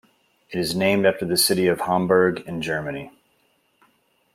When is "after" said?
1.05-1.27